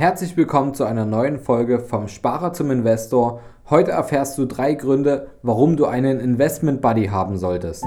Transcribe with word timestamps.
Herzlich 0.00 0.36
willkommen 0.36 0.74
zu 0.74 0.84
einer 0.84 1.04
neuen 1.04 1.40
Folge 1.40 1.80
vom 1.80 2.06
Sparer 2.06 2.52
zum 2.52 2.70
Investor. 2.70 3.40
Heute 3.68 3.90
erfährst 3.90 4.38
du 4.38 4.46
drei 4.46 4.74
Gründe, 4.74 5.26
warum 5.42 5.76
du 5.76 5.86
einen 5.86 6.20
Investment 6.20 6.80
Buddy 6.80 7.06
haben 7.06 7.36
solltest. 7.36 7.82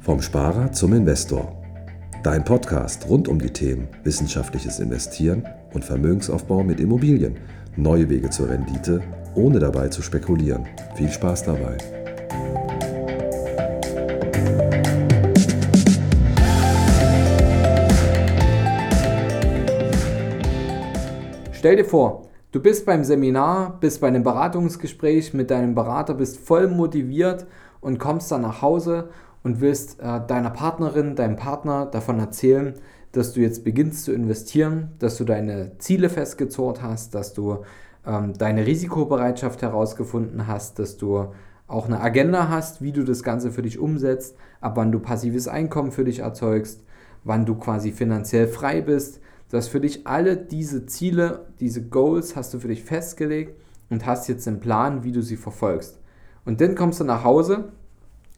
Vom 0.00 0.20
Sparer 0.20 0.72
zum 0.72 0.92
Investor. 0.92 1.50
Dein 2.22 2.44
Podcast 2.44 3.08
rund 3.08 3.28
um 3.28 3.38
die 3.38 3.54
Themen 3.54 3.88
wissenschaftliches 4.04 4.78
Investieren 4.78 5.48
und 5.72 5.86
Vermögensaufbau 5.86 6.62
mit 6.62 6.80
Immobilien. 6.80 7.38
Neue 7.76 8.10
Wege 8.10 8.28
zur 8.28 8.50
Rendite, 8.50 9.00
ohne 9.34 9.58
dabei 9.58 9.88
zu 9.88 10.02
spekulieren. 10.02 10.66
Viel 10.96 11.08
Spaß 11.08 11.44
dabei. 11.44 11.78
Stell 21.62 21.76
dir 21.76 21.84
vor, 21.84 22.24
du 22.50 22.60
bist 22.60 22.86
beim 22.86 23.04
Seminar, 23.04 23.78
bist 23.78 24.00
bei 24.00 24.08
einem 24.08 24.24
Beratungsgespräch 24.24 25.32
mit 25.32 25.52
deinem 25.52 25.76
Berater, 25.76 26.14
bist 26.14 26.40
voll 26.40 26.66
motiviert 26.66 27.46
und 27.80 28.00
kommst 28.00 28.32
dann 28.32 28.42
nach 28.42 28.62
Hause 28.62 29.10
und 29.44 29.60
willst 29.60 30.00
äh, 30.00 30.20
deiner 30.26 30.50
Partnerin, 30.50 31.14
deinem 31.14 31.36
Partner 31.36 31.86
davon 31.86 32.18
erzählen, 32.18 32.74
dass 33.12 33.32
du 33.32 33.40
jetzt 33.42 33.62
beginnst 33.62 34.06
zu 34.06 34.12
investieren, 34.12 34.90
dass 34.98 35.16
du 35.18 35.22
deine 35.22 35.78
Ziele 35.78 36.08
festgezurrt 36.08 36.82
hast, 36.82 37.14
dass 37.14 37.32
du 37.32 37.58
ähm, 38.04 38.32
deine 38.36 38.66
Risikobereitschaft 38.66 39.62
herausgefunden 39.62 40.48
hast, 40.48 40.80
dass 40.80 40.96
du 40.96 41.28
auch 41.68 41.86
eine 41.86 42.00
Agenda 42.00 42.48
hast, 42.48 42.82
wie 42.82 42.90
du 42.90 43.04
das 43.04 43.22
Ganze 43.22 43.52
für 43.52 43.62
dich 43.62 43.78
umsetzt, 43.78 44.34
ab 44.60 44.72
wann 44.74 44.90
du 44.90 44.98
passives 44.98 45.46
Einkommen 45.46 45.92
für 45.92 46.02
dich 46.02 46.18
erzeugst, 46.18 46.82
wann 47.22 47.46
du 47.46 47.54
quasi 47.54 47.92
finanziell 47.92 48.48
frei 48.48 48.80
bist, 48.80 49.20
Du 49.52 49.58
hast 49.58 49.68
für 49.68 49.80
dich 49.80 50.06
alle 50.06 50.38
diese 50.38 50.86
Ziele, 50.86 51.44
diese 51.60 51.86
Goals 51.86 52.36
hast 52.36 52.54
du 52.54 52.58
für 52.58 52.68
dich 52.68 52.82
festgelegt 52.84 53.60
und 53.90 54.06
hast 54.06 54.26
jetzt 54.26 54.48
einen 54.48 54.60
Plan, 54.60 55.04
wie 55.04 55.12
du 55.12 55.20
sie 55.20 55.36
verfolgst. 55.36 56.00
Und 56.46 56.62
dann 56.62 56.74
kommst 56.74 57.00
du 57.00 57.04
nach 57.04 57.22
Hause, 57.22 57.64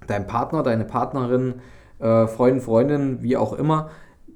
dein 0.09 0.27
Partner, 0.27 0.65
deine 0.65 0.85
Partnerin, 0.85 1.55
äh, 2.01 2.27
Freundin, 2.27 2.61
Freundin, 2.61 3.23
wie 3.23 3.37
auch 3.37 3.53
immer, 3.53 3.91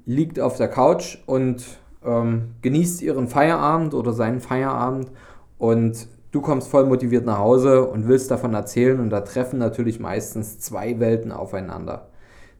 liegt 0.05 0.39
auf 0.39 0.55
der 0.55 0.69
Couch 0.69 1.17
und 1.25 1.65
ähm, 2.01 2.51
genießt 2.61 3.01
ihren 3.01 3.27
Feierabend 3.27 3.93
oder 3.93 4.13
seinen 4.13 4.39
Feierabend 4.39 5.11
und 5.57 6.07
du 6.31 6.39
kommst 6.39 6.69
voll 6.69 6.85
motiviert 6.85 7.25
nach 7.25 7.39
Hause 7.39 7.89
und 7.89 8.07
willst 8.07 8.31
davon 8.31 8.53
erzählen 8.53 9.01
und 9.01 9.09
da 9.09 9.19
treffen 9.19 9.59
natürlich 9.59 9.99
meistens 9.99 10.59
zwei 10.59 10.97
Welten 11.01 11.33
aufeinander. 11.33 12.07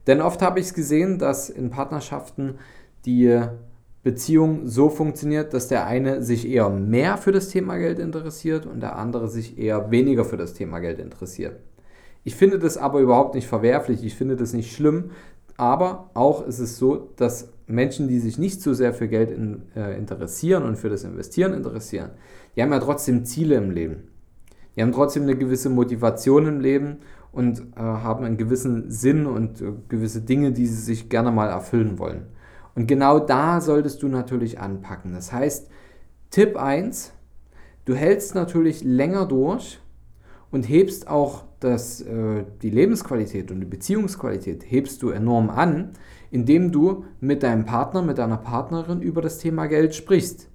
Denn 0.06 0.20
oft 0.20 0.42
habe 0.42 0.60
ich 0.60 0.66
es 0.66 0.74
gesehen, 0.74 1.18
dass 1.18 1.48
in 1.48 1.70
Partnerschaften 1.70 2.58
die 3.06 3.40
Beziehung 4.02 4.66
so 4.66 4.88
funktioniert, 4.88 5.52
dass 5.52 5.68
der 5.68 5.86
eine 5.86 6.22
sich 6.22 6.48
eher 6.48 6.70
mehr 6.70 7.18
für 7.18 7.32
das 7.32 7.48
Thema 7.48 7.76
Geld 7.76 7.98
interessiert 7.98 8.64
und 8.66 8.80
der 8.80 8.96
andere 8.96 9.28
sich 9.28 9.58
eher 9.58 9.90
weniger 9.90 10.24
für 10.24 10.38
das 10.38 10.54
Thema 10.54 10.78
Geld 10.78 10.98
interessiert. 10.98 11.56
Ich 12.24 12.34
finde 12.34 12.58
das 12.58 12.76
aber 12.76 13.00
überhaupt 13.00 13.34
nicht 13.34 13.46
verwerflich, 13.46 14.02
ich 14.04 14.14
finde 14.14 14.36
das 14.36 14.52
nicht 14.52 14.74
schlimm, 14.74 15.10
aber 15.56 16.10
auch 16.14 16.46
ist 16.46 16.58
es 16.58 16.78
so, 16.78 17.10
dass 17.16 17.52
Menschen, 17.66 18.08
die 18.08 18.18
sich 18.18 18.38
nicht 18.38 18.62
so 18.62 18.72
sehr 18.72 18.94
für 18.94 19.08
Geld 19.08 19.30
in, 19.30 19.62
äh, 19.76 19.96
interessieren 19.96 20.64
und 20.64 20.76
für 20.76 20.88
das 20.88 21.04
Investieren 21.04 21.52
interessieren, 21.52 22.10
die 22.56 22.62
haben 22.62 22.72
ja 22.72 22.80
trotzdem 22.80 23.24
Ziele 23.24 23.56
im 23.56 23.70
Leben. 23.70 24.08
Die 24.74 24.82
haben 24.82 24.92
trotzdem 24.92 25.24
eine 25.24 25.36
gewisse 25.36 25.68
Motivation 25.68 26.46
im 26.46 26.60
Leben 26.60 26.98
und 27.32 27.60
äh, 27.76 27.80
haben 27.80 28.24
einen 28.24 28.38
gewissen 28.38 28.90
Sinn 28.90 29.26
und 29.26 29.60
äh, 29.60 29.72
gewisse 29.88 30.22
Dinge, 30.22 30.52
die 30.52 30.66
sie 30.66 30.80
sich 30.80 31.08
gerne 31.08 31.30
mal 31.30 31.48
erfüllen 31.48 31.98
wollen. 31.98 32.26
Und 32.80 32.86
genau 32.86 33.18
da 33.18 33.60
solltest 33.60 34.02
du 34.02 34.08
natürlich 34.08 34.58
anpacken. 34.58 35.12
Das 35.12 35.34
heißt, 35.34 35.68
Tipp 36.30 36.56
1, 36.56 37.12
du 37.84 37.94
hältst 37.94 38.34
natürlich 38.34 38.82
länger 38.82 39.26
durch 39.26 39.78
und 40.50 40.62
hebst 40.66 41.06
auch 41.06 41.44
das, 41.60 42.00
äh, 42.00 42.46
die 42.62 42.70
Lebensqualität 42.70 43.50
und 43.50 43.60
die 43.60 43.66
Beziehungsqualität 43.66 44.64
hebst 44.66 45.02
du 45.02 45.10
enorm 45.10 45.50
an, 45.50 45.90
indem 46.30 46.72
du 46.72 47.04
mit 47.20 47.42
deinem 47.42 47.66
Partner, 47.66 48.00
mit 48.00 48.16
deiner 48.16 48.38
Partnerin 48.38 49.02
über 49.02 49.20
das 49.20 49.36
Thema 49.36 49.66
Geld 49.66 49.94
sprichst. 49.94 50.48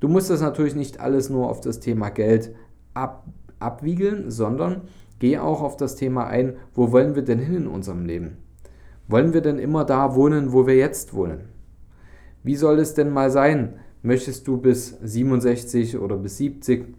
Du 0.00 0.08
musst 0.08 0.30
das 0.30 0.40
natürlich 0.40 0.74
nicht 0.74 0.98
alles 0.98 1.30
nur 1.30 1.48
auf 1.48 1.60
das 1.60 1.78
Thema 1.78 2.08
Geld 2.08 2.52
ab, 2.94 3.28
abwiegeln, 3.60 4.32
sondern 4.32 4.88
geh 5.20 5.38
auch 5.38 5.62
auf 5.62 5.76
das 5.76 5.94
Thema 5.94 6.26
ein, 6.26 6.56
wo 6.74 6.90
wollen 6.90 7.14
wir 7.14 7.22
denn 7.22 7.38
hin 7.38 7.54
in 7.54 7.66
unserem 7.68 8.06
Leben? 8.06 8.38
Wollen 9.06 9.34
wir 9.34 9.42
denn 9.42 9.58
immer 9.58 9.84
da 9.84 10.14
wohnen, 10.14 10.52
wo 10.52 10.66
wir 10.66 10.76
jetzt 10.76 11.14
wohnen? 11.14 11.48
Wie 12.42 12.56
soll 12.56 12.78
es 12.78 12.94
denn 12.94 13.10
mal 13.10 13.30
sein? 13.30 13.74
Möchtest 14.02 14.46
du 14.46 14.58
bis 14.58 14.98
67 15.02 15.98
oder 15.98 16.16
bis 16.16 16.38
70? 16.38 16.94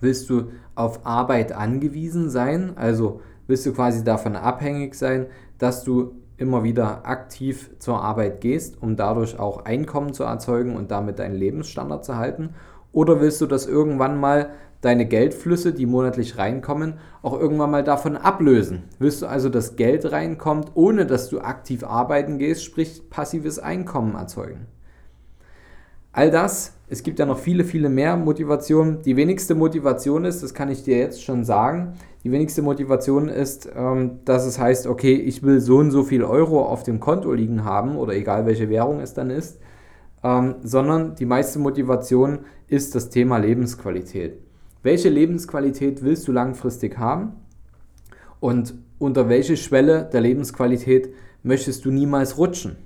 Willst 0.00 0.30
du 0.30 0.48
auf 0.74 1.06
Arbeit 1.06 1.52
angewiesen 1.52 2.30
sein? 2.30 2.76
Also 2.76 3.20
willst 3.46 3.66
du 3.66 3.72
quasi 3.72 4.04
davon 4.04 4.36
abhängig 4.36 4.94
sein, 4.94 5.26
dass 5.58 5.84
du 5.84 6.16
immer 6.36 6.64
wieder 6.64 7.06
aktiv 7.06 7.70
zur 7.78 8.02
Arbeit 8.02 8.40
gehst, 8.40 8.82
um 8.82 8.96
dadurch 8.96 9.38
auch 9.38 9.64
Einkommen 9.64 10.12
zu 10.12 10.24
erzeugen 10.24 10.76
und 10.76 10.90
damit 10.90 11.18
deinen 11.18 11.36
Lebensstandard 11.36 12.04
zu 12.04 12.16
halten? 12.16 12.50
Oder 12.92 13.20
willst 13.20 13.40
du 13.40 13.46
das 13.46 13.66
irgendwann 13.66 14.18
mal 14.18 14.50
deine 14.84 15.06
Geldflüsse, 15.06 15.72
die 15.72 15.86
monatlich 15.86 16.38
reinkommen, 16.38 16.94
auch 17.22 17.38
irgendwann 17.38 17.70
mal 17.70 17.84
davon 17.84 18.16
ablösen. 18.16 18.84
Willst 18.98 19.22
du 19.22 19.26
also, 19.26 19.48
dass 19.48 19.76
Geld 19.76 20.10
reinkommt, 20.12 20.72
ohne 20.74 21.06
dass 21.06 21.28
du 21.28 21.40
aktiv 21.40 21.84
arbeiten 21.84 22.38
gehst, 22.38 22.64
sprich 22.64 23.08
passives 23.10 23.58
Einkommen 23.58 24.14
erzeugen? 24.14 24.66
All 26.12 26.30
das, 26.30 26.74
es 26.88 27.02
gibt 27.02 27.18
ja 27.18 27.26
noch 27.26 27.38
viele, 27.38 27.64
viele 27.64 27.88
mehr 27.88 28.16
Motivationen. 28.16 29.02
Die 29.02 29.16
wenigste 29.16 29.56
Motivation 29.56 30.24
ist, 30.24 30.44
das 30.44 30.54
kann 30.54 30.68
ich 30.68 30.84
dir 30.84 30.96
jetzt 30.96 31.24
schon 31.24 31.44
sagen, 31.44 31.94
die 32.22 32.30
wenigste 32.30 32.62
Motivation 32.62 33.28
ist, 33.28 33.68
ähm, 33.74 34.20
dass 34.24 34.46
es 34.46 34.60
heißt, 34.60 34.86
okay, 34.86 35.14
ich 35.14 35.42
will 35.42 35.60
so 35.60 35.78
und 35.78 35.90
so 35.90 36.04
viel 36.04 36.22
Euro 36.22 36.64
auf 36.64 36.84
dem 36.84 37.00
Konto 37.00 37.32
liegen 37.32 37.64
haben 37.64 37.96
oder 37.96 38.14
egal 38.14 38.46
welche 38.46 38.68
Währung 38.68 39.00
es 39.00 39.12
dann 39.12 39.30
ist, 39.30 39.58
ähm, 40.22 40.54
sondern 40.62 41.16
die 41.16 41.26
meiste 41.26 41.58
Motivation 41.58 42.40
ist 42.68 42.94
das 42.94 43.10
Thema 43.10 43.38
Lebensqualität. 43.38 44.38
Welche 44.84 45.08
Lebensqualität 45.08 46.02
willst 46.02 46.28
du 46.28 46.32
langfristig 46.32 46.98
haben? 46.98 47.32
Und 48.38 48.74
unter 48.98 49.30
welche 49.30 49.56
Schwelle 49.56 50.10
der 50.12 50.20
Lebensqualität 50.20 51.08
möchtest 51.42 51.86
du 51.86 51.90
niemals 51.90 52.36
rutschen? 52.36 52.76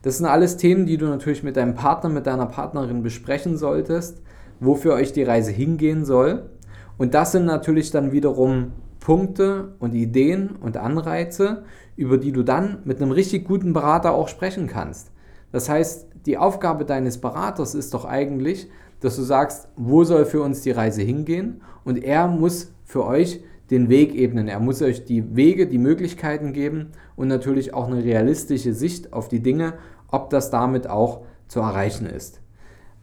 Das 0.00 0.16
sind 0.16 0.24
alles 0.24 0.56
Themen, 0.56 0.86
die 0.86 0.96
du 0.96 1.04
natürlich 1.04 1.42
mit 1.42 1.58
deinem 1.58 1.74
Partner, 1.74 2.08
mit 2.08 2.26
deiner 2.26 2.46
Partnerin 2.46 3.02
besprechen 3.02 3.58
solltest, 3.58 4.22
wofür 4.60 4.94
euch 4.94 5.12
die 5.12 5.22
Reise 5.22 5.50
hingehen 5.50 6.06
soll. 6.06 6.48
Und 6.96 7.12
das 7.12 7.32
sind 7.32 7.44
natürlich 7.44 7.90
dann 7.90 8.12
wiederum 8.12 8.72
Punkte 8.98 9.74
und 9.78 9.94
Ideen 9.94 10.56
und 10.56 10.78
Anreize, 10.78 11.64
über 11.96 12.16
die 12.16 12.32
du 12.32 12.42
dann 12.42 12.78
mit 12.84 13.02
einem 13.02 13.12
richtig 13.12 13.44
guten 13.44 13.74
Berater 13.74 14.12
auch 14.12 14.28
sprechen 14.28 14.68
kannst. 14.68 15.10
Das 15.52 15.68
heißt, 15.68 16.06
die 16.26 16.38
Aufgabe 16.38 16.84
deines 16.84 17.18
Beraters 17.18 17.74
ist 17.74 17.94
doch 17.94 18.04
eigentlich, 18.04 18.68
dass 19.00 19.16
du 19.16 19.22
sagst, 19.22 19.68
wo 19.76 20.04
soll 20.04 20.24
für 20.24 20.42
uns 20.42 20.62
die 20.62 20.70
Reise 20.70 21.02
hingehen 21.02 21.62
und 21.84 22.02
er 22.02 22.28
muss 22.28 22.72
für 22.84 23.04
euch 23.06 23.40
den 23.70 23.88
Weg 23.88 24.14
ebnen. 24.14 24.48
Er 24.48 24.60
muss 24.60 24.82
euch 24.82 25.04
die 25.04 25.36
Wege, 25.36 25.66
die 25.66 25.78
Möglichkeiten 25.78 26.52
geben 26.52 26.88
und 27.16 27.28
natürlich 27.28 27.72
auch 27.72 27.86
eine 27.86 28.04
realistische 28.04 28.74
Sicht 28.74 29.12
auf 29.12 29.28
die 29.28 29.40
Dinge, 29.40 29.74
ob 30.08 30.30
das 30.30 30.50
damit 30.50 30.88
auch 30.88 31.22
zu 31.46 31.60
erreichen 31.60 32.06
ist. 32.06 32.40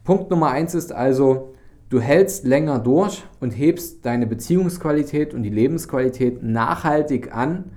Punkt 0.04 0.30
Nummer 0.30 0.50
eins 0.50 0.74
ist 0.74 0.92
also, 0.92 1.54
du 1.88 2.00
hältst 2.00 2.44
länger 2.44 2.78
durch 2.78 3.24
und 3.40 3.50
hebst 3.50 4.04
deine 4.04 4.26
Beziehungsqualität 4.26 5.34
und 5.34 5.42
die 5.42 5.50
Lebensqualität 5.50 6.42
nachhaltig 6.42 7.34
an, 7.34 7.72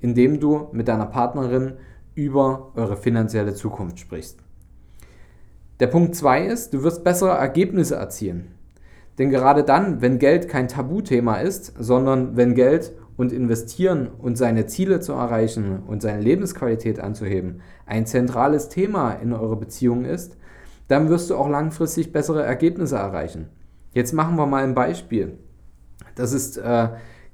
indem 0.00 0.40
du 0.40 0.68
mit 0.72 0.88
deiner 0.88 1.06
Partnerin 1.06 1.74
über 2.14 2.72
eure 2.74 2.96
finanzielle 2.96 3.54
Zukunft 3.54 3.98
sprichst. 3.98 4.38
Der 5.80 5.86
Punkt 5.86 6.14
2 6.14 6.46
ist, 6.46 6.74
du 6.74 6.82
wirst 6.82 7.04
bessere 7.04 7.36
Ergebnisse 7.36 7.96
erzielen. 7.96 8.54
Denn 9.18 9.30
gerade 9.30 9.64
dann, 9.64 10.00
wenn 10.00 10.18
Geld 10.18 10.48
kein 10.48 10.68
Tabuthema 10.68 11.36
ist, 11.36 11.72
sondern 11.78 12.36
wenn 12.36 12.54
Geld 12.54 12.92
und 13.16 13.32
Investieren 13.32 14.08
und 14.08 14.38
seine 14.38 14.66
Ziele 14.66 15.00
zu 15.00 15.12
erreichen 15.12 15.82
und 15.86 16.02
seine 16.02 16.22
Lebensqualität 16.22 17.00
anzuheben 17.00 17.60
ein 17.84 18.06
zentrales 18.06 18.68
Thema 18.68 19.12
in 19.12 19.32
eurer 19.32 19.56
Beziehung 19.56 20.04
ist, 20.04 20.36
dann 20.86 21.08
wirst 21.08 21.30
du 21.30 21.36
auch 21.36 21.48
langfristig 21.48 22.12
bessere 22.12 22.44
Ergebnisse 22.44 22.96
erreichen. 22.96 23.48
Jetzt 23.92 24.12
machen 24.12 24.36
wir 24.36 24.46
mal 24.46 24.64
ein 24.64 24.74
Beispiel. 24.74 25.38
Das 26.14 26.32
ist 26.32 26.56
äh, 26.56 26.88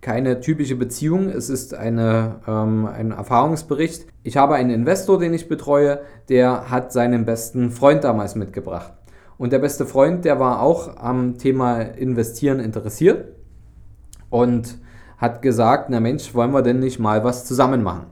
keine 0.04 0.40
typische 0.40 0.76
Beziehung, 0.76 1.30
es 1.30 1.48
ist 1.48 1.72
eine, 1.72 2.36
ähm, 2.46 2.84
ein 2.84 3.10
Erfahrungsbericht. 3.10 4.06
Ich 4.22 4.36
habe 4.36 4.54
einen 4.54 4.68
Investor, 4.68 5.18
den 5.18 5.32
ich 5.32 5.48
betreue, 5.48 6.00
der 6.28 6.70
hat 6.70 6.92
seinen 6.92 7.24
besten 7.24 7.70
Freund 7.70 8.04
damals 8.04 8.34
mitgebracht. 8.34 8.92
Und 9.38 9.50
der 9.54 9.60
beste 9.60 9.86
Freund, 9.86 10.26
der 10.26 10.38
war 10.38 10.60
auch 10.60 10.98
am 10.98 11.38
Thema 11.38 11.80
Investieren 11.80 12.60
interessiert 12.60 13.28
und 14.28 14.76
hat 15.16 15.40
gesagt, 15.40 15.88
na 15.88 16.00
Mensch, 16.00 16.34
wollen 16.34 16.52
wir 16.52 16.60
denn 16.60 16.80
nicht 16.80 16.98
mal 16.98 17.24
was 17.24 17.46
zusammen 17.46 17.82
machen? 17.82 18.04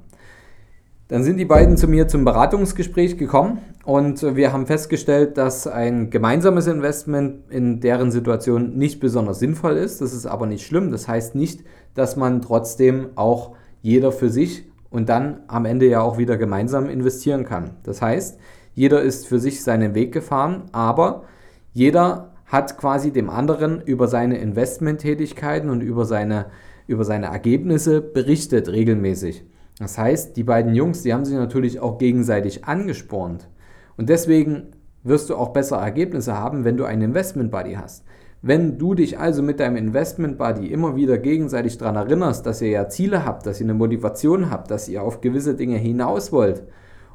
Dann 1.09 1.23
sind 1.25 1.37
die 1.37 1.45
beiden 1.45 1.77
zu 1.77 1.89
mir 1.89 2.09
zum 2.09 2.25
Beratungsgespräch 2.25 3.19
gekommen 3.19 3.59
und 3.85 4.37
wir 4.37 4.53
haben 4.53 4.67
festgestellt, 4.67 5.37
dass 5.37 5.67
ein 5.67 6.11
gemeinsames 6.11 6.69
Investment 6.69 7.51
in 7.51 7.81
deren 7.81 8.13
Situation 8.13 8.77
nicht 8.77 9.01
besonders 9.01 9.41
sinnvoll 9.41 9.77
ist. 9.77 10.01
Das 10.01 10.13
ist 10.13 10.27
aber 10.27 10.47
nicht 10.47 10.65
schlimm. 10.65 10.93
Das 10.93 11.09
heißt 11.09 11.35
nicht, 11.35 11.65
dass 11.95 12.17
man 12.17 12.43
trotzdem 12.43 13.09
auch 13.17 13.57
jeder 13.81 14.13
für 14.13 14.31
sich 14.31 14.71
und 14.91 15.09
dann 15.09 15.41
am 15.49 15.65
Ende 15.65 15.87
ja 15.87 16.01
auch 16.01 16.17
wieder 16.17 16.37
gemeinsam 16.37 16.89
investieren 16.89 17.45
kann. 17.45 17.71
Das 17.83 18.01
heißt, 18.01 18.39
jeder 18.75 19.03
ist 19.03 19.27
für 19.27 19.41
sich 19.41 19.65
seinen 19.65 19.95
Weg 19.95 20.13
gefahren, 20.13 20.65
aber 20.71 21.25
jeder 21.73 22.33
hat 22.47 22.79
quasi 22.79 23.11
dem 23.11 23.31
anderen 23.31 23.81
über 23.81 24.07
seine 24.07 24.39
Investmenttätigkeiten 24.39 25.71
und 25.71 25.81
über 25.81 26.05
seine, 26.05 26.47
über 26.87 27.05
seine 27.05 27.27
Ergebnisse 27.27 28.01
berichtet 28.01 28.69
regelmäßig. 28.69 29.45
Das 29.79 29.99
heißt, 29.99 30.37
die 30.37 30.45
beiden 30.45 30.75
Jungs, 30.75 31.03
die 31.03 31.13
haben 31.13 31.25
sich 31.25 31.35
natürlich 31.35 31.81
auch 31.81 31.99
gegenseitig 31.99 32.67
angespornt. 32.67 33.49
Und 33.97 34.09
deswegen 34.09 34.73
wirst 35.03 35.31
du 35.31 35.37
auch 35.37 35.51
bessere 35.51 35.81
Ergebnisse 35.81 36.39
haben, 36.39 36.65
wenn 36.65 36.77
du 36.77 36.85
einen 36.85 37.03
Investment 37.03 37.51
Buddy 37.51 37.75
hast. 37.75 38.05
Wenn 38.41 38.79
du 38.79 38.95
dich 38.95 39.19
also 39.19 39.43
mit 39.43 39.61
deinem 39.61 39.77
Investment 39.77 40.37
Buddy 40.37 40.67
immer 40.67 40.97
wieder 40.97 41.19
gegenseitig 41.19 41.79
daran 41.79 41.97
erinnerst, 41.97 42.45
dass 42.45 42.61
ihr 42.61 42.71
ja 42.71 42.89
Ziele 42.89 43.25
habt, 43.25 43.47
dass 43.47 43.61
ihr 43.61 43.67
eine 43.67 43.75
Motivation 43.75 44.51
habt, 44.51 44.71
dass 44.71 44.89
ihr 44.89 45.03
auf 45.03 45.21
gewisse 45.21 45.55
Dinge 45.55 45.77
hinaus 45.77 46.33
wollt 46.33 46.65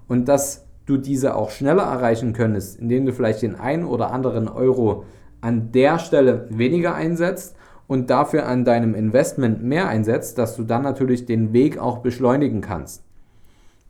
und 0.07 0.29
dass 0.29 0.65
du 0.85 0.97
diese 0.97 1.35
auch 1.35 1.49
schneller 1.49 1.83
erreichen 1.83 2.31
könntest, 2.31 2.79
indem 2.79 3.05
du 3.05 3.11
vielleicht 3.11 3.41
den 3.41 3.55
einen 3.55 3.83
oder 3.83 4.11
anderen 4.11 4.47
Euro 4.47 5.03
an 5.41 5.71
der 5.73 5.99
Stelle 5.99 6.47
weniger 6.49 6.95
einsetzt 6.95 7.57
und 7.87 8.09
dafür 8.09 8.45
an 8.47 8.65
deinem 8.65 8.95
Investment 8.95 9.63
mehr 9.63 9.87
einsetzt, 9.87 10.37
dass 10.37 10.55
du 10.55 10.63
dann 10.63 10.83
natürlich 10.83 11.25
den 11.25 11.51
Weg 11.51 11.77
auch 11.77 11.99
beschleunigen 11.99 12.61
kannst. 12.61 13.03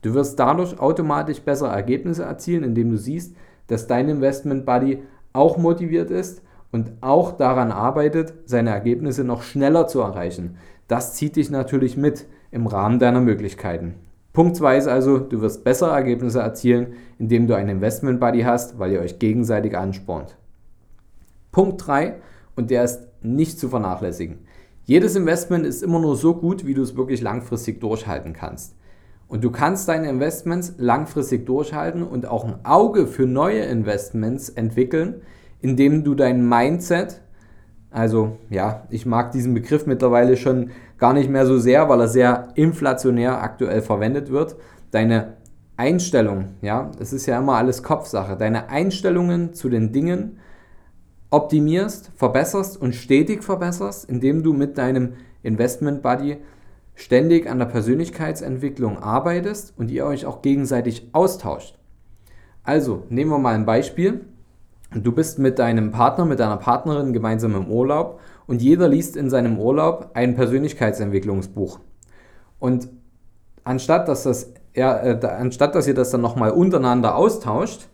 Du 0.02 0.14
wirst 0.14 0.38
dadurch 0.38 0.78
automatisch 0.78 1.40
bessere 1.40 1.70
Ergebnisse 1.70 2.24
erzielen, 2.24 2.64
indem 2.64 2.90
du 2.90 2.96
siehst, 2.96 3.34
dass 3.66 3.86
dein 3.86 4.08
Investment 4.08 4.64
Buddy 4.64 5.02
auch 5.32 5.58
motiviert 5.58 6.10
ist 6.10 6.42
und 6.70 6.92
auch 7.00 7.32
daran 7.32 7.72
arbeitet, 7.72 8.34
seine 8.44 8.70
Ergebnisse 8.70 9.24
noch 9.24 9.42
schneller 9.42 9.86
zu 9.86 10.00
erreichen. 10.00 10.56
Das 10.86 11.14
zieht 11.14 11.36
dich 11.36 11.50
natürlich 11.50 11.96
mit 11.96 12.26
im 12.50 12.66
Rahmen 12.66 12.98
deiner 12.98 13.20
Möglichkeiten. 13.20 13.94
Punkt 14.32 14.56
2 14.56 14.76
ist 14.76 14.86
also, 14.86 15.18
du 15.18 15.40
wirst 15.40 15.64
bessere 15.64 15.90
Ergebnisse 15.90 16.40
erzielen, 16.40 16.94
indem 17.18 17.46
du 17.46 17.56
einen 17.56 17.70
Investment 17.70 18.20
Buddy 18.20 18.42
hast, 18.42 18.78
weil 18.78 18.92
ihr 18.92 19.00
euch 19.00 19.18
gegenseitig 19.18 19.76
anspornt. 19.76 20.36
Punkt 21.50 21.86
3, 21.86 22.14
und 22.54 22.70
der 22.70 22.84
ist 22.84 23.08
nicht 23.22 23.58
zu 23.58 23.68
vernachlässigen. 23.68 24.38
Jedes 24.84 25.16
Investment 25.16 25.66
ist 25.66 25.82
immer 25.82 25.98
nur 25.98 26.16
so 26.16 26.34
gut, 26.34 26.66
wie 26.66 26.74
du 26.74 26.82
es 26.82 26.96
wirklich 26.96 27.20
langfristig 27.20 27.80
durchhalten 27.80 28.32
kannst. 28.32 28.77
Und 29.28 29.44
du 29.44 29.50
kannst 29.50 29.88
deine 29.88 30.08
Investments 30.08 30.74
langfristig 30.78 31.44
durchhalten 31.44 32.02
und 32.02 32.26
auch 32.26 32.44
ein 32.44 32.64
Auge 32.64 33.06
für 33.06 33.26
neue 33.26 33.60
Investments 33.60 34.48
entwickeln, 34.48 35.22
indem 35.60 36.02
du 36.02 36.14
dein 36.14 36.48
Mindset, 36.48 37.20
also 37.90 38.38
ja, 38.48 38.86
ich 38.90 39.06
mag 39.06 39.32
diesen 39.32 39.54
Begriff 39.54 39.86
mittlerweile 39.86 40.36
schon 40.36 40.70
gar 40.98 41.12
nicht 41.12 41.30
mehr 41.30 41.46
so 41.46 41.58
sehr, 41.58 41.88
weil 41.88 42.00
er 42.00 42.08
sehr 42.08 42.48
inflationär 42.54 43.42
aktuell 43.42 43.82
verwendet 43.82 44.30
wird. 44.30 44.56
Deine 44.90 45.34
Einstellung, 45.76 46.56
ja, 46.62 46.90
es 46.98 47.12
ist 47.12 47.26
ja 47.26 47.38
immer 47.38 47.54
alles 47.54 47.82
Kopfsache. 47.82 48.36
Deine 48.36 48.68
Einstellungen 48.70 49.52
zu 49.52 49.68
den 49.68 49.92
Dingen 49.92 50.38
optimierst, 51.30 52.10
verbesserst 52.16 52.80
und 52.80 52.94
stetig 52.94 53.44
verbesserst, 53.44 54.08
indem 54.08 54.42
du 54.42 54.54
mit 54.54 54.78
deinem 54.78 55.14
Investment 55.42 56.02
Buddy 56.02 56.38
ständig 56.98 57.48
an 57.48 57.60
der 57.60 57.66
Persönlichkeitsentwicklung 57.66 58.98
arbeitest 58.98 59.72
und 59.76 59.88
ihr 59.88 60.04
euch 60.04 60.26
auch 60.26 60.42
gegenseitig 60.42 61.10
austauscht. 61.12 61.78
Also, 62.64 63.04
nehmen 63.08 63.30
wir 63.30 63.38
mal 63.38 63.54
ein 63.54 63.66
Beispiel. 63.66 64.24
Du 64.92 65.12
bist 65.12 65.38
mit 65.38 65.60
deinem 65.60 65.92
Partner, 65.92 66.24
mit 66.24 66.40
deiner 66.40 66.56
Partnerin 66.56 67.12
gemeinsam 67.12 67.54
im 67.54 67.70
Urlaub 67.70 68.18
und 68.48 68.62
jeder 68.62 68.88
liest 68.88 69.16
in 69.16 69.30
seinem 69.30 69.60
Urlaub 69.60 70.10
ein 70.14 70.34
Persönlichkeitsentwicklungsbuch. 70.34 71.78
Und 72.58 72.88
anstatt 73.62 74.08
dass, 74.08 74.24
das, 74.24 74.52
er, 74.72 75.22
äh, 75.22 75.26
anstatt 75.26 75.76
dass 75.76 75.86
ihr 75.86 75.94
das 75.94 76.10
dann 76.10 76.20
nochmal 76.20 76.50
untereinander 76.50 77.14
austauscht, 77.14 77.88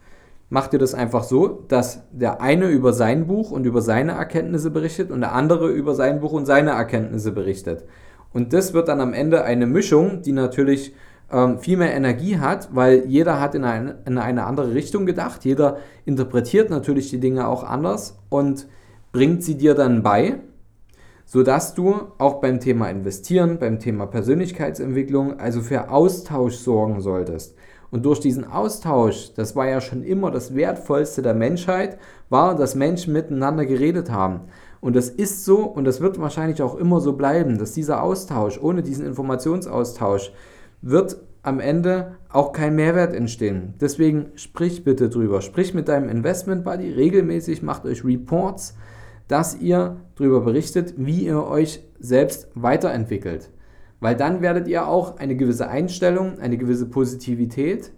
macht 0.48 0.72
ihr 0.72 0.78
das 0.78 0.94
einfach 0.94 1.24
so, 1.24 1.64
dass 1.68 2.04
der 2.10 2.40
eine 2.40 2.68
über 2.68 2.94
sein 2.94 3.26
Buch 3.26 3.50
und 3.50 3.66
über 3.66 3.82
seine 3.82 4.12
Erkenntnisse 4.12 4.70
berichtet 4.70 5.10
und 5.10 5.20
der 5.20 5.32
andere 5.32 5.68
über 5.68 5.94
sein 5.94 6.20
Buch 6.20 6.32
und 6.32 6.46
seine 6.46 6.70
Erkenntnisse 6.70 7.32
berichtet. 7.32 7.84
Und 8.34 8.52
das 8.52 8.74
wird 8.74 8.88
dann 8.88 9.00
am 9.00 9.14
Ende 9.14 9.44
eine 9.44 9.66
Mischung, 9.66 10.20
die 10.20 10.32
natürlich 10.32 10.92
ähm, 11.32 11.58
viel 11.58 11.78
mehr 11.78 11.94
Energie 11.94 12.38
hat, 12.38 12.68
weil 12.74 13.06
jeder 13.06 13.40
hat 13.40 13.54
in 13.54 13.64
eine, 13.64 14.02
in 14.04 14.18
eine 14.18 14.44
andere 14.44 14.74
Richtung 14.74 15.06
gedacht, 15.06 15.44
jeder 15.44 15.78
interpretiert 16.04 16.68
natürlich 16.68 17.08
die 17.08 17.20
Dinge 17.20 17.48
auch 17.48 17.64
anders 17.64 18.18
und 18.28 18.66
bringt 19.12 19.42
sie 19.42 19.56
dir 19.56 19.74
dann 19.74 20.02
bei, 20.02 20.40
sodass 21.24 21.74
du 21.74 21.94
auch 22.18 22.40
beim 22.40 22.60
Thema 22.60 22.90
Investieren, 22.90 23.58
beim 23.58 23.78
Thema 23.78 24.06
Persönlichkeitsentwicklung, 24.06 25.38
also 25.38 25.60
für 25.60 25.90
Austausch 25.90 26.56
sorgen 26.56 27.00
solltest. 27.00 27.56
Und 27.90 28.04
durch 28.04 28.18
diesen 28.18 28.44
Austausch, 28.50 29.32
das 29.34 29.54
war 29.54 29.68
ja 29.68 29.80
schon 29.80 30.02
immer 30.02 30.32
das 30.32 30.56
Wertvollste 30.56 31.22
der 31.22 31.34
Menschheit, 31.34 31.98
war, 32.28 32.56
dass 32.56 32.74
Menschen 32.74 33.12
miteinander 33.12 33.64
geredet 33.64 34.10
haben. 34.10 34.40
Und 34.84 34.94
das 34.96 35.08
ist 35.08 35.46
so 35.46 35.60
und 35.60 35.86
das 35.86 36.02
wird 36.02 36.20
wahrscheinlich 36.20 36.60
auch 36.60 36.74
immer 36.74 37.00
so 37.00 37.14
bleiben, 37.14 37.56
dass 37.56 37.72
dieser 37.72 38.02
Austausch, 38.02 38.60
ohne 38.60 38.82
diesen 38.82 39.06
Informationsaustausch, 39.06 40.30
wird 40.82 41.16
am 41.42 41.58
Ende 41.58 42.16
auch 42.28 42.52
kein 42.52 42.76
Mehrwert 42.76 43.14
entstehen. 43.14 43.72
Deswegen 43.80 44.26
sprich 44.34 44.84
bitte 44.84 45.08
drüber. 45.08 45.40
Sprich 45.40 45.72
mit 45.72 45.88
deinem 45.88 46.10
Investment 46.10 46.64
Buddy 46.64 46.92
regelmäßig, 46.92 47.62
macht 47.62 47.86
euch 47.86 48.04
Reports, 48.04 48.76
dass 49.26 49.58
ihr 49.58 49.96
darüber 50.16 50.42
berichtet, 50.42 50.92
wie 50.98 51.24
ihr 51.24 51.42
euch 51.44 51.82
selbst 51.98 52.48
weiterentwickelt. 52.54 53.48
Weil 54.00 54.16
dann 54.16 54.42
werdet 54.42 54.68
ihr 54.68 54.86
auch 54.86 55.16
eine 55.16 55.34
gewisse 55.34 55.66
Einstellung, 55.66 56.40
eine 56.40 56.58
gewisse 56.58 56.84
Positivität 56.84 57.90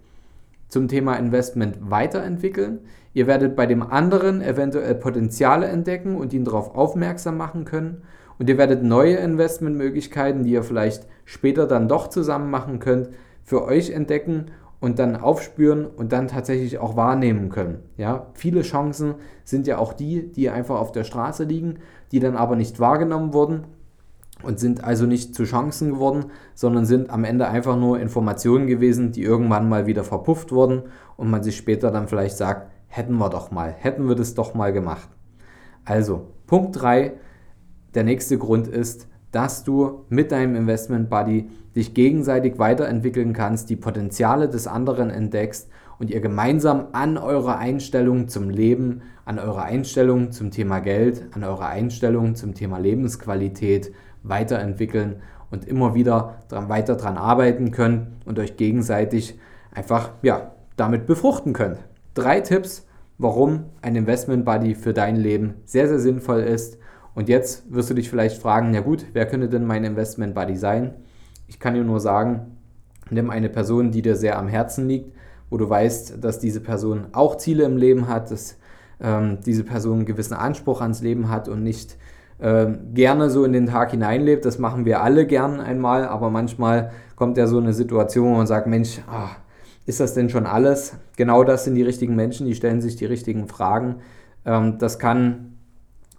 zum 0.67 0.87
Thema 0.87 1.15
Investment 1.15 1.77
weiterentwickeln. 1.89 2.79
Ihr 3.13 3.27
werdet 3.27 3.55
bei 3.55 3.65
dem 3.65 3.81
anderen 3.81 4.41
eventuell 4.41 4.95
Potenziale 4.95 5.67
entdecken 5.67 6.15
und 6.15 6.33
ihn 6.33 6.43
darauf 6.43 6.75
aufmerksam 6.75 7.37
machen 7.37 7.65
können. 7.65 8.03
Und 8.37 8.49
ihr 8.49 8.57
werdet 8.57 8.83
neue 8.83 9.15
Investmentmöglichkeiten, 9.15 10.43
die 10.43 10.51
ihr 10.51 10.63
vielleicht 10.63 11.07
später 11.25 11.65
dann 11.65 11.87
doch 11.87 12.07
zusammen 12.07 12.51
machen 12.51 12.79
könnt, 12.79 13.09
für 13.43 13.63
euch 13.63 13.89
entdecken 13.89 14.47
und 14.79 14.99
dann 14.99 15.15
aufspüren 15.15 15.85
und 15.85 16.11
dann 16.11 16.27
tatsächlich 16.27 16.77
auch 16.77 16.95
wahrnehmen 16.95 17.49
können. 17.49 17.79
Ja, 17.97 18.27
viele 18.33 18.61
Chancen 18.61 19.15
sind 19.43 19.65
ja 19.65 19.79
auch 19.79 19.93
die, 19.93 20.31
die 20.31 20.49
einfach 20.49 20.79
auf 20.79 20.91
der 20.91 21.03
Straße 21.03 21.45
liegen, 21.45 21.79
die 22.11 22.19
dann 22.19 22.35
aber 22.35 22.55
nicht 22.55 22.79
wahrgenommen 22.79 23.33
wurden 23.33 23.63
und 24.43 24.59
sind 24.59 24.83
also 24.83 25.05
nicht 25.05 25.35
zu 25.35 25.43
Chancen 25.43 25.93
geworden, 25.93 26.25
sondern 26.53 26.85
sind 26.85 27.09
am 27.09 27.23
Ende 27.23 27.47
einfach 27.47 27.75
nur 27.75 27.99
Informationen 27.99 28.67
gewesen, 28.67 29.11
die 29.11 29.23
irgendwann 29.23 29.69
mal 29.69 29.87
wieder 29.87 30.03
verpufft 30.03 30.51
wurden 30.51 30.83
und 31.15 31.29
man 31.29 31.43
sich 31.43 31.57
später 31.57 31.91
dann 31.91 32.07
vielleicht 32.07 32.37
sagt, 32.37 32.71
hätten 32.87 33.17
wir 33.17 33.29
doch 33.29 33.51
mal, 33.51 33.71
hätten 33.71 34.07
wir 34.07 34.15
das 34.15 34.33
doch 34.33 34.53
mal 34.53 34.71
gemacht. 34.71 35.09
Also, 35.85 36.27
Punkt 36.45 36.81
3, 36.81 37.13
der 37.95 38.03
nächste 38.03 38.37
Grund 38.37 38.67
ist, 38.67 39.07
dass 39.31 39.63
du 39.63 40.05
mit 40.09 40.31
deinem 40.31 40.55
Investment 40.55 41.09
Buddy 41.09 41.49
dich 41.75 41.93
gegenseitig 41.93 42.59
weiterentwickeln 42.59 43.33
kannst, 43.33 43.69
die 43.69 43.75
Potenziale 43.75 44.49
des 44.49 44.67
anderen 44.67 45.09
entdeckst 45.09 45.69
und 45.99 46.09
ihr 46.09 46.21
gemeinsam 46.21 46.87
an 46.91 47.17
eurer 47.17 47.57
Einstellung 47.57 48.27
zum 48.27 48.49
Leben, 48.49 49.01
an 49.25 49.39
eurer 49.39 49.63
Einstellung 49.63 50.31
zum 50.31 50.51
Thema 50.51 50.79
Geld, 50.79 51.25
an 51.31 51.43
eurer 51.43 51.67
Einstellung 51.67 52.35
zum 52.35 52.53
Thema 52.53 52.77
Lebensqualität 52.77 53.91
weiterentwickeln 54.29 55.21
und 55.49 55.65
immer 55.65 55.95
wieder 55.95 56.39
dran, 56.49 56.69
weiter 56.69 56.95
daran 56.95 57.17
arbeiten 57.17 57.71
könnt 57.71 58.07
und 58.25 58.39
euch 58.39 58.57
gegenseitig 58.57 59.39
einfach 59.71 60.11
ja, 60.21 60.51
damit 60.75 61.05
befruchten 61.05 61.53
könnt. 61.53 61.79
Drei 62.13 62.41
Tipps, 62.41 62.85
warum 63.17 63.65
ein 63.81 63.95
Investment 63.95 64.45
Buddy 64.45 64.75
für 64.75 64.93
dein 64.93 65.15
Leben 65.15 65.55
sehr, 65.65 65.87
sehr 65.87 65.99
sinnvoll 65.99 66.41
ist. 66.41 66.77
Und 67.15 67.29
jetzt 67.29 67.71
wirst 67.73 67.89
du 67.89 67.93
dich 67.93 68.09
vielleicht 68.09 68.41
fragen, 68.41 68.73
ja 68.73 68.81
gut, 68.81 69.05
wer 69.13 69.25
könnte 69.25 69.49
denn 69.49 69.65
mein 69.65 69.83
Investment 69.83 70.35
Buddy 70.35 70.55
sein? 70.55 70.93
Ich 71.47 71.59
kann 71.59 71.73
dir 71.73 71.83
nur 71.83 71.99
sagen, 71.99 72.57
nimm 73.09 73.29
eine 73.29 73.49
Person, 73.49 73.91
die 73.91 74.01
dir 74.01 74.15
sehr 74.15 74.37
am 74.37 74.47
Herzen 74.47 74.87
liegt, 74.87 75.15
wo 75.49 75.57
du 75.57 75.69
weißt, 75.69 76.23
dass 76.23 76.39
diese 76.39 76.59
Person 76.59 77.07
auch 77.13 77.37
Ziele 77.37 77.63
im 77.63 77.77
Leben 77.77 78.07
hat, 78.07 78.31
dass 78.31 78.57
ähm, 78.99 79.39
diese 79.45 79.63
Person 79.63 79.99
einen 79.99 80.05
gewissen 80.05 80.33
Anspruch 80.33 80.81
ans 80.81 81.01
Leben 81.01 81.29
hat 81.29 81.47
und 81.47 81.63
nicht 81.63 81.97
äh, 82.39 82.67
gerne 82.93 83.29
so 83.29 83.43
in 83.43 83.53
den 83.53 83.67
Tag 83.67 83.91
hineinlebt. 83.91 84.45
Das 84.45 84.59
machen 84.59 84.85
wir 84.85 85.01
alle 85.01 85.25
gern 85.25 85.59
einmal, 85.59 86.05
aber 86.05 86.29
manchmal 86.29 86.91
kommt 87.15 87.37
ja 87.37 87.47
so 87.47 87.57
eine 87.57 87.73
Situation, 87.73 88.29
wo 88.29 88.37
man 88.37 88.47
sagt, 88.47 88.67
Mensch, 88.67 89.01
ach, 89.09 89.37
ist 89.85 89.99
das 89.99 90.13
denn 90.13 90.29
schon 90.29 90.45
alles? 90.45 90.97
Genau 91.15 91.43
das 91.43 91.63
sind 91.63 91.75
die 91.75 91.83
richtigen 91.83 92.15
Menschen, 92.15 92.45
die 92.45 92.55
stellen 92.55 92.81
sich 92.81 92.95
die 92.95 93.05
richtigen 93.05 93.47
Fragen. 93.47 93.95
Ähm, 94.45 94.77
das 94.77 94.99
kann 94.99 95.57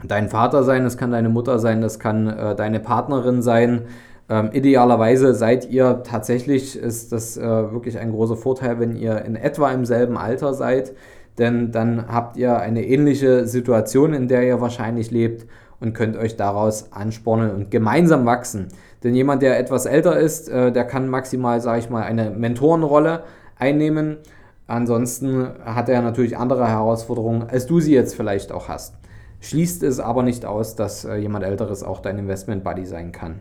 dein 0.03 0.29
Vater 0.29 0.65
sein, 0.65 0.85
das 0.85 0.97
kann 0.97 1.11
deine 1.11 1.29
Mutter 1.29 1.59
sein, 1.59 1.81
das 1.81 1.99
kann 1.99 2.29
äh, 2.29 2.55
deine 2.57 2.81
Partnerin 2.81 3.43
sein. 3.43 3.83
Ähm, 4.31 4.51
idealerweise 4.53 5.35
seid 5.35 5.71
ihr 5.71 6.03
tatsächlich, 6.03 6.77
ist 6.77 7.13
das 7.13 7.37
äh, 7.37 7.43
wirklich 7.43 7.99
ein 7.99 8.13
großer 8.13 8.37
Vorteil, 8.37 8.79
wenn 8.79 8.95
ihr 8.97 9.25
in 9.25 9.37
etwa 9.37 9.71
im 9.71 9.85
selben 9.85 10.17
Alter 10.19 10.55
seid, 10.55 10.95
denn 11.39 11.73
dann 11.73 12.09
habt 12.09 12.37
ihr 12.37 12.59
eine 12.59 12.85
ähnliche 12.85 13.47
Situation, 13.47 14.13
in 14.13 14.29
der 14.29 14.47
ihr 14.47 14.61
wahrscheinlich 14.61 15.11
lebt 15.11 15.47
und 15.81 15.95
könnt 15.95 16.17
euch 16.17 16.37
daraus 16.37 16.93
anspornen 16.93 17.51
und 17.51 17.71
gemeinsam 17.71 18.27
wachsen. 18.27 18.69
Denn 19.05 19.15
jemand, 19.15 19.43
der 19.43 19.59
etwas 19.59 19.87
älter 19.87 20.19
ist, 20.19 20.49
äh, 20.49 20.73
der 20.73 20.85
kann 20.85 21.09
maximal, 21.09 21.61
sage 21.61 21.79
ich 21.81 21.91
mal, 21.91 22.03
eine 22.03 22.31
Mentorenrolle 22.31 23.23
einnehmen. 23.57 24.19
Ansonsten 24.67 25.49
hat 25.65 25.89
er 25.89 26.03
natürlich 26.03 26.37
andere 26.37 26.69
Herausforderungen, 26.69 27.49
als 27.49 27.67
du 27.67 27.81
sie 27.81 27.95
jetzt 27.95 28.15
vielleicht 28.15 28.53
auch 28.53 28.69
hast. 28.69 28.95
Schließt 29.41 29.83
es 29.85 30.01
aber 30.01 30.23
nicht 30.23 30.45
aus, 30.45 30.75
dass 30.75 31.05
äh, 31.05 31.17
jemand 31.17 31.45
älteres 31.45 31.85
auch 31.85 32.01
dein 32.01 32.19
Investment 32.19 32.65
Buddy 32.65 32.85
sein 32.85 33.13
kann. 33.13 33.41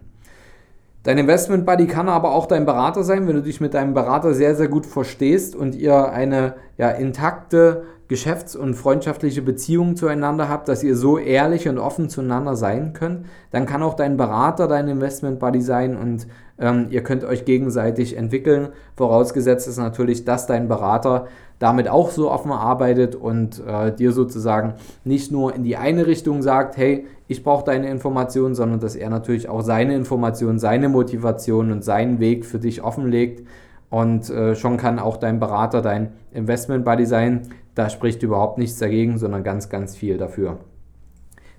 Dein 1.04 1.18
Investment 1.18 1.66
Buddy 1.66 1.88
kann 1.88 2.10
aber 2.10 2.32
auch 2.32 2.48
dein 2.48 2.66
Berater 2.66 3.04
sein, 3.04 3.28
wenn 3.28 3.36
du 3.36 3.42
dich 3.42 3.62
mit 3.62 3.74
deinem 3.74 3.94
Berater 3.94 4.34
sehr, 4.34 4.56
sehr 4.56 4.68
gut 4.68 4.86
verstehst 4.86 5.56
und 5.56 5.74
ihr 5.74 6.12
eine 6.12 6.56
ja, 6.78 6.90
intakte 6.90 7.84
geschäfts- 8.08 8.56
und 8.56 8.76
freundschaftliche 8.76 9.42
Beziehung 9.42 9.96
zueinander 9.96 10.48
habt, 10.48 10.68
dass 10.68 10.84
ihr 10.84 10.96
so 10.96 11.18
ehrlich 11.18 11.68
und 11.68 11.78
offen 11.78 12.10
zueinander 12.10 12.56
sein 12.56 12.94
könnt, 12.94 13.26
dann 13.52 13.66
kann 13.66 13.84
auch 13.84 13.96
dein 13.96 14.18
Berater 14.18 14.68
dein 14.68 14.88
Investment 14.88 15.40
Buddy 15.40 15.62
sein 15.62 15.98
und 15.98 16.28
ähm, 16.60 16.88
ihr 16.90 17.04
könnt 17.04 17.24
euch 17.24 17.46
gegenseitig 17.46 18.16
entwickeln. 18.16 18.70
Vorausgesetzt 18.96 19.68
ist 19.68 19.78
natürlich, 19.78 20.26
dass 20.26 20.48
dein 20.48 20.68
Berater 20.68 21.28
damit 21.60 21.88
auch 21.90 22.12
so 22.12 22.32
offen 22.32 22.52
arbeitet 22.52 23.16
und 23.16 23.64
äh, 23.66 23.94
dir 23.94 24.12
sozusagen 24.12 24.76
nicht 25.04 25.32
nur 25.32 25.54
in 25.56 25.64
die 25.64 25.76
eine 25.76 26.08
Richtung 26.08 26.42
sagt, 26.42 26.78
hey, 26.78 27.08
ich 27.28 27.44
brauche 27.44 27.66
deine 27.66 27.90
Informationen, 27.90 28.56
sondern 28.56 28.80
dass 28.80 28.96
er 28.96 29.10
natürlich 29.10 29.50
auch 29.50 29.62
seine 29.62 29.96
Informationen, 29.96 30.60
seine 30.60 30.88
Motivation 30.88 31.72
und 31.72 31.84
seinen 31.84 32.20
Weg 32.20 32.46
für 32.46 32.60
dich 32.60 32.84
offenlegt. 32.84 33.46
Und 33.90 34.30
äh, 34.30 34.56
schon 34.56 34.78
kann 34.78 35.00
auch 35.00 35.18
dein 35.18 35.40
Berater 35.40 35.82
dein 35.82 36.14
Investment 36.32 36.86
Buddy 36.86 37.06
sein, 37.06 37.50
da 37.78 37.90
spricht 37.90 38.24
überhaupt 38.24 38.58
nichts 38.58 38.80
dagegen, 38.80 39.20
sondern 39.20 39.44
ganz, 39.44 39.70
ganz 39.70 39.96
viel 39.96 40.18
dafür. 40.18 40.58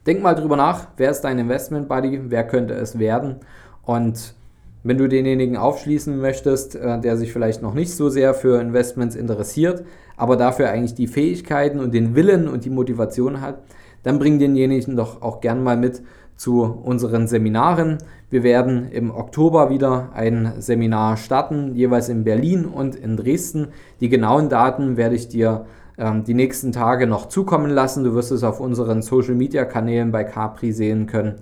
Denk 0.04 0.20
mal 0.20 0.34
drüber 0.34 0.56
nach, 0.56 0.88
wer 0.96 1.10
ist 1.10 1.20
dein 1.20 1.38
Investment 1.38 1.88
Buddy, 1.88 2.30
wer 2.30 2.44
könnte 2.44 2.74
es 2.74 2.98
werden 2.98 3.36
und 3.82 4.34
wenn 4.82 4.98
du 4.98 5.08
denjenigen 5.08 5.56
aufschließen 5.56 6.18
möchtest, 6.20 6.74
äh, 6.74 7.00
der 7.00 7.16
sich 7.16 7.32
vielleicht 7.32 7.62
noch 7.62 7.74
nicht 7.74 7.94
so 7.94 8.08
sehr 8.08 8.34
für 8.34 8.60
Investments 8.60 9.16
interessiert, 9.16 9.84
aber 10.16 10.36
dafür 10.36 10.70
eigentlich 10.70 10.94
die 10.94 11.06
Fähigkeiten 11.06 11.78
und 11.78 11.94
den 11.94 12.14
Willen 12.14 12.48
und 12.48 12.64
die 12.64 12.70
Motivation 12.70 13.40
hat, 13.40 13.62
dann 14.02 14.18
bring 14.18 14.38
denjenigen 14.38 14.96
doch 14.96 15.22
auch 15.22 15.40
gern 15.40 15.62
mal 15.62 15.76
mit 15.76 16.02
zu 16.36 16.62
unseren 16.62 17.26
Seminaren. 17.26 17.98
Wir 18.30 18.42
werden 18.44 18.90
im 18.90 19.10
Oktober 19.10 19.70
wieder 19.70 20.10
ein 20.14 20.52
Seminar 20.58 21.16
starten, 21.16 21.74
jeweils 21.74 22.08
in 22.08 22.24
Berlin 22.24 22.64
und 22.64 22.94
in 22.94 23.16
Dresden. 23.16 23.68
Die 24.00 24.08
genauen 24.08 24.48
Daten 24.48 24.96
werde 24.96 25.16
ich 25.16 25.28
dir 25.28 25.66
ähm, 25.98 26.24
die 26.24 26.34
nächsten 26.34 26.72
Tage 26.72 27.06
noch 27.06 27.26
zukommen 27.26 27.70
lassen. 27.70 28.04
Du 28.04 28.14
wirst 28.14 28.32
es 28.32 28.44
auf 28.44 28.60
unseren 28.60 29.02
Social-Media-Kanälen 29.02 30.12
bei 30.12 30.24
Capri 30.24 30.72
sehen 30.72 31.06
können. 31.06 31.36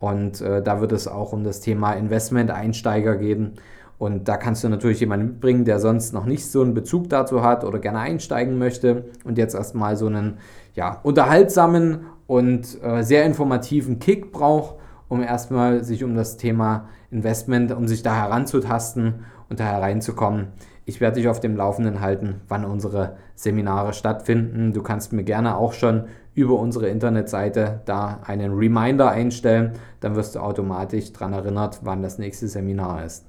Und 0.00 0.40
äh, 0.40 0.62
da 0.62 0.80
wird 0.80 0.92
es 0.92 1.08
auch 1.08 1.32
um 1.32 1.44
das 1.44 1.60
Thema 1.60 1.92
Investment-Einsteiger 1.92 3.16
gehen. 3.16 3.54
Und 3.98 4.28
da 4.28 4.36
kannst 4.36 4.62
du 4.62 4.68
natürlich 4.68 5.00
jemanden 5.00 5.26
mitbringen, 5.26 5.64
der 5.64 5.80
sonst 5.80 6.14
noch 6.14 6.24
nicht 6.24 6.48
so 6.48 6.62
einen 6.62 6.72
Bezug 6.72 7.10
dazu 7.10 7.42
hat 7.42 7.64
oder 7.64 7.80
gerne 7.80 7.98
einsteigen 7.98 8.56
möchte 8.56 9.06
und 9.24 9.38
jetzt 9.38 9.54
erstmal 9.54 9.96
so 9.96 10.06
einen 10.06 10.38
ja, 10.74 11.00
unterhaltsamen 11.02 12.06
und 12.28 12.80
äh, 12.82 13.02
sehr 13.02 13.24
informativen 13.24 13.98
Kick 13.98 14.30
braucht, 14.30 14.76
um 15.08 15.22
erstmal 15.22 15.84
sich 15.84 16.04
um 16.04 16.14
das 16.14 16.36
Thema 16.36 16.88
Investment, 17.10 17.72
um 17.72 17.88
sich 17.88 18.02
da 18.02 18.14
heranzutasten 18.14 19.24
und 19.48 19.60
da 19.60 19.64
hereinzukommen. 19.64 20.48
Ich 20.84 21.00
werde 21.00 21.16
dich 21.16 21.28
auf 21.28 21.40
dem 21.40 21.56
Laufenden 21.56 22.00
halten, 22.00 22.40
wann 22.48 22.64
unsere 22.64 23.16
Seminare 23.34 23.92
stattfinden. 23.92 24.72
Du 24.72 24.82
kannst 24.82 25.12
mir 25.12 25.24
gerne 25.24 25.56
auch 25.56 25.74
schon 25.74 26.04
über 26.34 26.58
unsere 26.58 26.88
Internetseite 26.88 27.80
da 27.84 28.20
einen 28.24 28.54
Reminder 28.54 29.10
einstellen. 29.10 29.72
Dann 30.00 30.16
wirst 30.16 30.34
du 30.34 30.40
automatisch 30.40 31.12
daran 31.12 31.34
erinnert, 31.34 31.80
wann 31.82 32.02
das 32.02 32.18
nächste 32.18 32.48
Seminar 32.48 33.04
ist. 33.04 33.26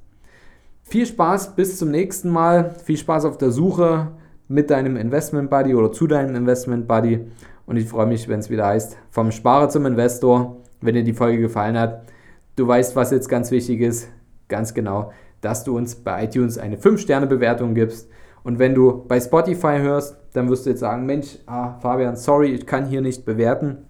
Viel 0.83 1.05
Spaß, 1.05 1.55
bis 1.55 1.77
zum 1.77 1.91
nächsten 1.91 2.29
Mal. 2.29 2.75
Viel 2.83 2.97
Spaß 2.97 3.25
auf 3.25 3.37
der 3.37 3.51
Suche 3.51 4.07
mit 4.47 4.69
deinem 4.69 4.95
Investment 4.95 5.49
Buddy 5.49 5.75
oder 5.75 5.91
zu 5.91 6.07
deinem 6.07 6.35
Investment 6.35 6.87
Buddy. 6.87 7.29
Und 7.65 7.77
ich 7.77 7.87
freue 7.87 8.07
mich, 8.07 8.27
wenn 8.27 8.39
es 8.39 8.49
wieder 8.49 8.67
heißt, 8.67 8.97
vom 9.11 9.31
Sparer 9.31 9.69
zum 9.69 9.85
Investor. 9.85 10.57
Wenn 10.81 10.95
dir 10.95 11.03
die 11.03 11.13
Folge 11.13 11.39
gefallen 11.39 11.77
hat, 11.77 12.03
du 12.55 12.67
weißt, 12.67 12.95
was 12.95 13.11
jetzt 13.11 13.29
ganz 13.29 13.51
wichtig 13.51 13.81
ist. 13.81 14.09
Ganz 14.47 14.73
genau 14.73 15.11
dass 15.41 15.63
du 15.63 15.77
uns 15.77 15.95
bei 15.95 16.25
iTunes 16.25 16.57
eine 16.57 16.77
5-Sterne-Bewertung 16.77 17.73
gibst. 17.73 18.09
Und 18.43 18.59
wenn 18.59 18.75
du 18.75 19.05
bei 19.07 19.19
Spotify 19.19 19.77
hörst, 19.79 20.17
dann 20.33 20.49
wirst 20.49 20.65
du 20.65 20.71
jetzt 20.71 20.79
sagen, 20.79 21.05
Mensch, 21.05 21.37
ah, 21.45 21.77
Fabian, 21.79 22.15
sorry, 22.15 22.51
ich 22.51 22.65
kann 22.65 22.85
hier 22.85 23.01
nicht 23.01 23.25
bewerten. 23.25 23.85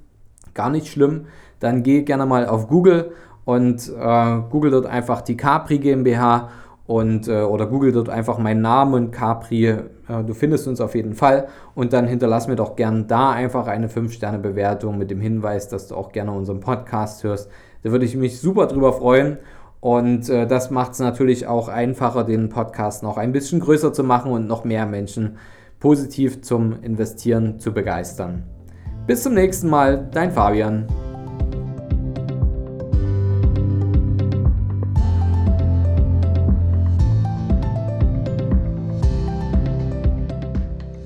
Gar 0.54 0.70
nicht 0.70 0.88
schlimm. 0.88 1.28
Dann 1.60 1.84
geh 1.84 2.04
gerne 2.04 2.26
mal 2.26 2.48
auf 2.48 2.68
Google 2.68 3.12
und 3.46 3.90
äh, 3.90 4.38
google 4.50 4.72
dort 4.72 4.86
einfach 4.86 5.22
die 5.22 5.38
Capri 5.38 5.80
GmbH 5.80 6.50
und 6.90 7.28
äh, 7.28 7.44
oder 7.44 7.68
google 7.68 7.92
dort 7.92 8.10
einfach 8.10 8.40
meinen 8.40 8.64
Namen 8.64 9.12
Capri. 9.12 9.68
Äh, 9.68 9.78
du 10.26 10.34
findest 10.34 10.68
uns 10.68 10.82
auf 10.82 10.96
jeden 10.96 11.14
Fall 11.14 11.48
und 11.76 11.94
dann 11.94 12.08
hinterlass 12.08 12.48
mir 12.48 12.56
doch 12.56 12.76
gern 12.76 13.06
da 13.06 13.30
einfach 13.30 13.68
eine 13.68 13.90
5-Sterne-Bewertung 13.90 14.98
mit 14.98 15.12
dem 15.12 15.22
Hinweis, 15.22 15.68
dass 15.68 15.88
du 15.88 15.96
auch 15.96 16.12
gerne 16.12 16.32
unseren 16.32 16.62
Podcast 16.62 17.24
hörst. 17.24 17.52
Da 17.84 17.92
würde 17.92 18.06
ich 18.06 18.16
mich 18.16 18.42
super 18.42 18.66
drüber 18.66 18.92
freuen. 18.92 19.38
Und 19.82 20.30
äh, 20.30 20.48
das 20.48 20.72
macht 20.72 20.94
es 20.94 21.00
natürlich 21.00 21.46
auch 21.46 21.68
einfacher, 21.68 22.24
den 22.24 22.50
Podcast 22.50 23.04
noch 23.04 23.18
ein 23.18 23.34
bisschen 23.34 23.60
größer 23.60 23.94
zu 23.94 24.04
machen 24.04 24.32
und 24.32 24.48
noch 24.48 24.64
mehr 24.64 24.88
Menschen 24.88 25.38
positiv 25.80 26.42
zum 26.42 26.82
Investieren 26.82 27.60
zu 27.60 27.72
begeistern. 27.72 28.46
Bis 29.06 29.22
zum 29.22 29.36
nächsten 29.36 29.70
Mal, 29.70 30.10
dein 30.12 30.32
Fabian. 30.32 30.88